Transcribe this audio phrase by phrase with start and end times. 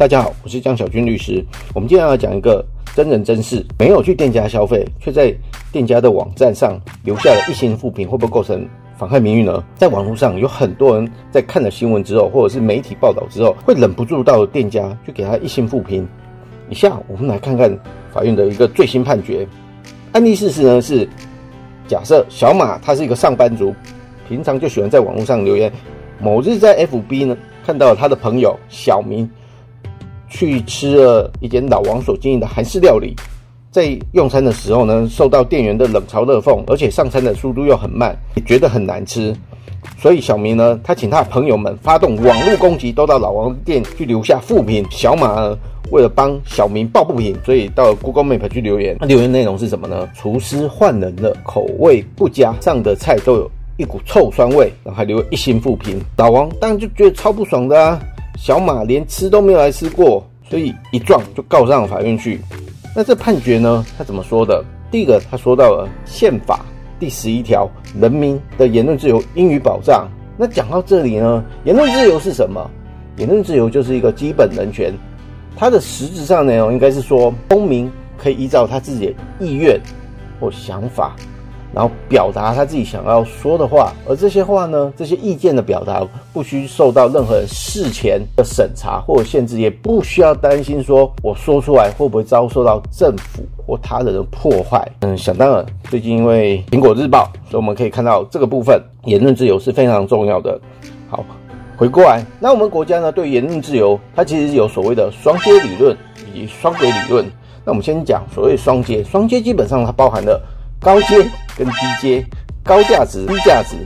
[0.00, 1.44] 大家好，我是江小军律师。
[1.74, 2.64] 我们今天要讲一个
[2.96, 5.30] 真人真事，没有去店家消费，却在
[5.70, 8.66] 店家的网站上留下了一星负评，会不会构成
[8.96, 9.62] 妨害名誉呢？
[9.76, 16.08] 在网络上有很多人在看了新闻之后，或者是媒体报道之后，会忍不住到店家去给他一星负评。
[16.70, 17.70] 以下我们来看看
[18.10, 19.46] 法院的一个最新判决。
[20.12, 21.06] 案例事实呢是，
[21.86, 23.74] 假设小马他是一个上班族，
[24.26, 25.70] 平常就喜欢在网络上留言。
[26.22, 27.36] 某日在 FB 呢
[27.66, 29.28] 看到他的朋友小明。
[30.30, 33.14] 去吃了一间老王所经营的韩式料理，
[33.70, 39.36] 在用餐的时候呢，受到店员的冷嘲热讽，而且上餐的速度又很慢，也觉得很难吃。
[39.98, 44.86] 所以小明呢，他请他的朋友们发动网络攻击，都到老王店去留下负评。
[44.90, 45.58] 小马呢，
[45.90, 48.96] 为了帮小明抱不平，所以到 Google Map 去留言。
[49.00, 50.08] 那留言内容是什么呢？
[50.14, 55.98] 厨师换人了，口味不佳，上的菜都有一股臭酸味，然后还留了一星负评。
[56.18, 57.98] 老王当然就觉得超不爽的啊。
[58.40, 62.40] 小马连吃都没有来吃过，所以一撞就告上法院去。
[62.96, 63.84] 那这判决呢？
[63.98, 64.64] 他怎么说的？
[64.90, 66.64] 第一个，他说到了宪法
[66.98, 67.68] 第十一条，
[68.00, 70.08] 人民的言论自由应予保障。
[70.38, 72.68] 那讲到这里呢，言论自由是什么？
[73.18, 74.90] 言论自由就是一个基本人权。
[75.54, 79.78] 它的实质上内容应该是说，公民可以依照他自己的意愿
[80.40, 81.14] 或想法。
[81.72, 94.84] 然后表达他自己想要说的话，而这些话呢，这些意见的表达不需受到任何事前的审查或限制，也不需要担心说我说出来会不会遭受到政府或他人的破坏。
[95.02, 100.60] 嗯，想当然，最近因为苹果日报，所以我们可以看到这个部分言论自由是非常重要的。
[101.08, 101.24] 好，
[101.76, 105.96] 回过来，那我们国家呢对言论自由，它其实有所谓的双阶理论
[106.28, 107.24] 以及双轨理论。
[107.64, 110.40] 那我们先讲所谓双阶，双阶基本上它包含了。
[110.80, 111.16] 高阶
[111.56, 112.24] 跟低阶，
[112.64, 113.76] 高价值、低价值，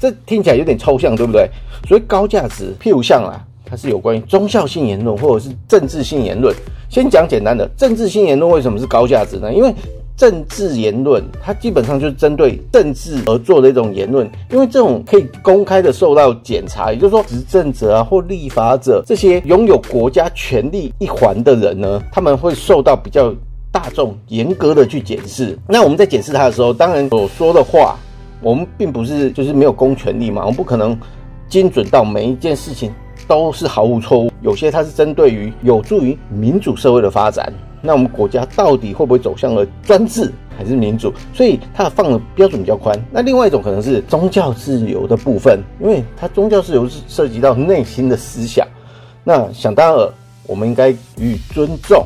[0.00, 1.46] 这听起来有点抽象，对不对？
[1.86, 6.54] 所以高价值，譬如像啊，它是有关于忠孝性言论或者是政治性言论。
[6.88, 9.52] 先讲简单的，政治性言论为什么是高价值呢？
[9.52, 9.74] 因为
[10.16, 23.34] 政治言论它基本上就是针对政治而做的一种言论，因为这种可以公开的受到检查，也就是说，执政者啊或立法者这些拥有国家权力一环的人呢，他们会受到比较。
[23.70, 27.96] 大众严格的去检视，那我们在检视他的时候，当然所说的话，
[28.40, 30.98] 我们并不是就是没有公权力嘛，我们不可能
[31.48, 32.92] 精准到每一件事情
[33.26, 34.30] 都是毫无错误。
[34.40, 37.52] 有些它是针对于有助于民主社会的发展，
[37.82, 41.12] 那我们国家到底会不会走向了专制还是民主？
[41.34, 42.98] 所以它放的标准比较宽。
[43.10, 48.66] 那另外一种可能是宗教自由的部分，因为它宗教自由是涉及到内心的思想，
[49.24, 50.08] 那想当然
[50.46, 52.04] 我们应该予以尊重。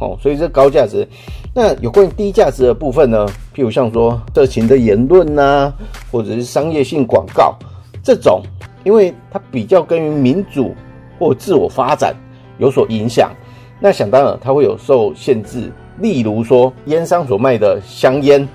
[0.00, 1.06] 哦，所以这高价值。
[1.54, 3.26] 那有关于低价值的部分呢？
[3.54, 5.72] 譬如像说色情的言论呐，
[6.10, 7.54] 或者是商业性广告
[8.02, 8.42] 这种，
[8.84, 10.74] 因为它比较跟于民主
[11.18, 12.14] 或自我发展
[12.58, 13.30] 有所影响，
[13.78, 15.70] 那想当然它会有受限制。
[15.98, 18.48] 例如说烟商所卖的香烟，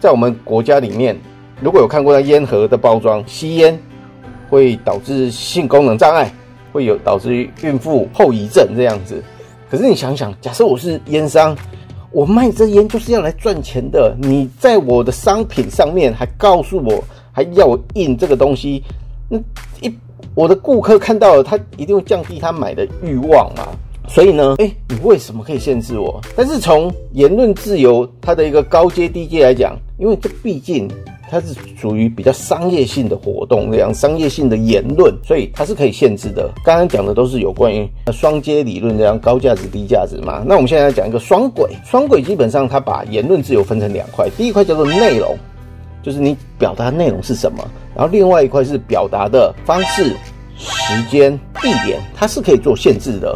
[0.00, 1.16] 在我们国家里面，
[1.60, 3.78] 如果有看过那烟盒的包装，吸烟
[4.48, 6.32] 会导致性功能障碍，
[6.72, 9.22] 会有导致孕妇后遗症这样子。
[9.72, 11.56] 可是你想想，假设我是烟商，
[12.10, 14.14] 我卖这烟就是要来赚钱的。
[14.20, 17.02] 你在我的商品上面还告诉我，
[17.32, 18.84] 还要我印这个东西，
[19.30, 19.38] 那
[19.80, 19.90] 一
[20.34, 23.68] 我的顾客看到了，他一定会降低他买的欲望嘛。
[24.06, 26.20] 所以呢，哎，你为什么可以限制我？
[26.36, 30.86] 但是从言论自由它的一个高阶低阶来讲，因为这毕竟。
[31.32, 36.50] 它是属于比较商业性的活动，这样商业性的言论，所以它是可以限制的。
[36.62, 40.44] 刚刚讲的都是有关于双阶理论这样高价值低价值嘛。
[40.46, 45.34] 那我们现在讲一个双轨，双轨基本上它把言论自由分成两块，第一块叫做内容，
[46.02, 50.14] 就是你表达内容是什么，然后另外一块是表达的方式、
[50.58, 51.32] 时间、
[51.62, 53.34] 地点，它是可以做限制的。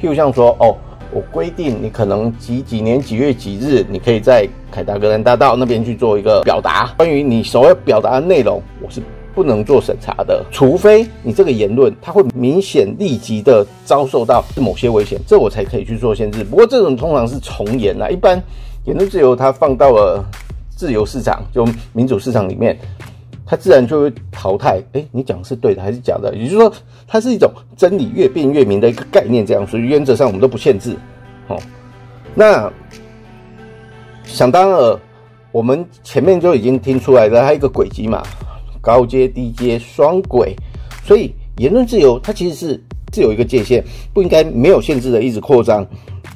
[0.00, 0.76] 譬如像说哦。
[1.12, 6.94] 我规定你可能几几年几月几日，你可以在凯达格兰大道那边去做一个表达。
[6.96, 9.00] 关于你所要表达的内容，我是
[9.34, 16.42] 不能做审查的，除非你这个言论它会明显立即的遭受到某些危险，这我才可以去做限制。
[16.42, 18.42] 不过这种通常是从严啦，一般
[18.86, 20.24] 言论自由它放到了
[20.74, 22.78] 自由市场，就民主市场里面。
[23.52, 24.80] 它自然就会淘汰。
[24.94, 26.34] 哎，你讲是对的还是假的？
[26.34, 26.72] 也就是说，
[27.06, 29.66] 它是一种真理越辩越明的一个概念，这样。
[29.66, 30.96] 所以原则上我们都不限制。
[31.48, 31.60] 哦，
[32.34, 32.72] 那
[34.24, 34.98] 想当然，
[35.50, 38.22] 我们前面就已经听出来了，它一个轨迹嘛，
[38.80, 40.56] 高阶、低阶、双轨。
[41.04, 42.82] 所以言论自由它其实是
[43.12, 43.82] 是有一个界限，
[44.12, 45.86] 不应该没有限制的一直扩张。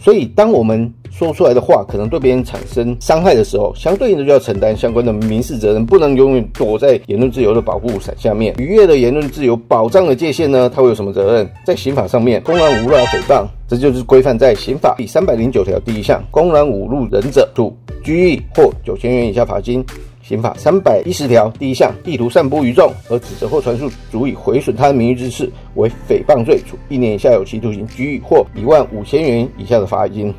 [0.00, 8.55] 所以，当我们说出来的话可能对别人产生伤害的时候，相对应的就要承担相关的民事责任，不能永远躲在言论自由的保护伞下面。
[8.58, 11.50] 逾越的言论自由保障的界限呢，它会有什么责任？
[11.64, 19.84] 在刑法上面，公然侮辱诽谤，这就是规范在刑法第三百零九条第一项，公然侮辱人者，处拘役或九千元以下罚金。
[20.28, 30.34] 刑法三百一十条第一项，意图散布于众而指责或传述足以毁损他的名誉之事，为诽谤罪，处一年以下有期徒刑、拘役或一万五千元以下的罚金。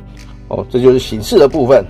[0.48, 1.82] 哦，这就是刑事的部分。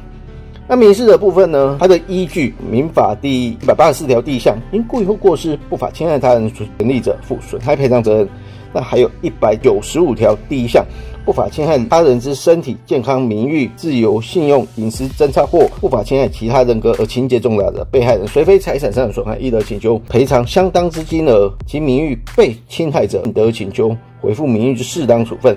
[0.69, 1.77] 那民事的部分呢？
[1.81, 8.29] 它的依据，民法第一百八十四条第一项，因故意或过失不法侵害他人权利者，负损害赔偿责任。
[8.73, 10.85] 那还有一百九十五条第一项。
[11.25, 25.55] 不法侵害他人之身体健康、名誉、自由、信用、隐私、侦查或不法侵害其他人格而情节重大的被害人，虽非财产上损害，亦得请求赔偿相当之金额；其名誉被侵害者，得请求回复名誉之适当处分。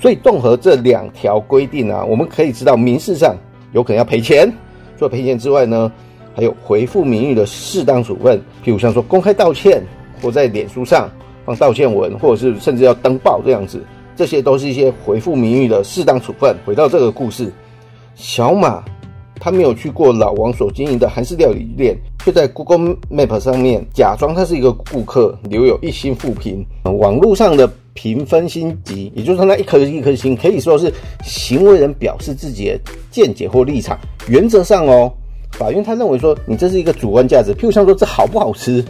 [0.00, 3.36] 所以，综合这两条规定啊，我们可以知道，民事上
[3.70, 4.52] 有可能要赔钱。
[4.98, 5.92] 除了赔钱之外呢，
[6.34, 9.80] 还有回复名誉的适当处分，譬如像说公开道歉，
[10.20, 11.08] 或在脸书上
[11.44, 13.82] 放道歉文，或者是甚至要登报这样子。
[14.14, 16.54] 这些都是一些回复名誉的适当处分。
[16.66, 17.50] 回到这个故事，
[18.14, 18.84] 小马
[19.40, 26.64] 他没有去过老王所经营的韩式料理店，却在 Google Map 上面假装他是一个顾客，留有一星负评。
[26.84, 30.92] 网络上的评分星级，也就是说那一颗一颗星，可以说是
[31.24, 32.78] 行为人表示自己的
[33.10, 33.98] 见解或立场。
[34.28, 35.12] 原则上哦，
[35.52, 38.84] 法院他认为说你这是一个主观价值，譬如像说这好不好吃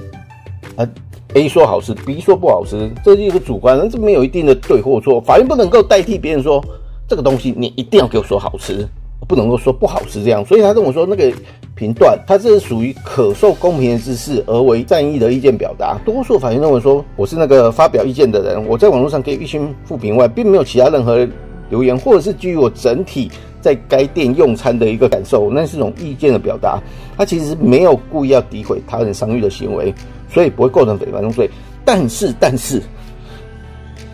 [0.77, 0.87] 啊
[1.35, 5.21] ？A 说好吃，B 说不好吃，这是一个主观，这没有一定的对或错。
[5.21, 6.63] 法院不能够代替别人说
[7.09, 8.87] 这个东西，你一定要给我说好吃，
[9.27, 10.45] 不能够说不好吃这样。
[10.45, 11.33] 所以他跟我说那个
[11.75, 15.99] 评断，他这是属于可受公平的之事而为善意的意见表达。
[16.05, 21.27] 多数法院认为说我是那个发表意见的人，我在网络上给一星负评外，并没有其他任何
[21.71, 23.31] 留言，或者是基于我整体
[23.61, 26.79] 在该店用餐的一个感受，那是种意见的表达。
[27.17, 29.95] 他其实没有故意要诋毁他人商誉的行为。
[30.33, 31.51] 所以不会构成诽谤罪，
[31.85, 32.83] 但是但是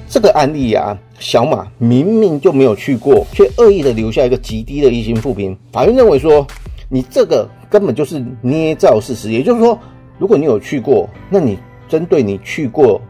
[0.09, 5.56] 这个案例啊，小马明明就没有去过，却恶意的留下一个极低的一星负评。
[5.70, 6.47] 法院认为说，
[6.88, 9.31] 你这个根本就是捏造事实。
[9.31, 9.79] 也就是说，
[10.19, 13.00] 如果你有去过，那你针对你去过，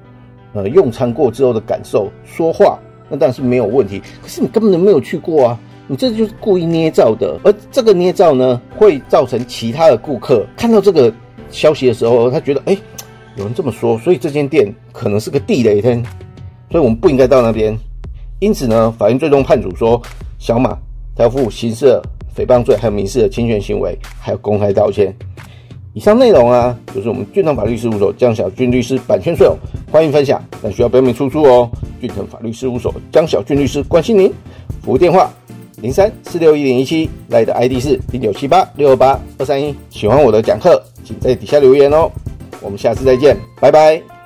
[0.52, 2.78] 呃，用餐过之后的感受说话，
[3.08, 4.02] 那当然是没有问题。
[4.20, 7.38] 可是你根本就没有去过啊，你这就是故意捏造的。
[7.44, 11.11] 而这个捏造呢，会造成其他的顾客看到这个
[11.50, 12.76] 消息的时候，他觉得，哎。
[13.38, 16.02] 有人这么说，所以这间店可能是个地雷天，
[16.73, 17.76] 所以我们不应该到那边。
[18.40, 20.02] 因此呢，法院最终判处说，
[20.40, 20.76] 小马
[21.14, 22.00] 他要负刑事
[22.37, 25.14] 诽谤罪，还有民事的侵权行为，还有公开道歉。
[25.94, 29.56] 以上内容啊，就是我们俊腾法律事务所江小俊律师版权所有，
[29.88, 31.70] 欢迎分享，但需要标明出处哦。
[32.00, 34.32] 俊腾法律事务所江小俊律师关心您，
[34.82, 35.31] 服务电话
[35.81, 39.73] 零三四六一零一七，来的 ID 是零九七八六二八二三一。
[39.90, 42.11] 喜欢我的讲课，请在底下留言哦。
[42.60, 44.17] 我们下次再见，拜拜。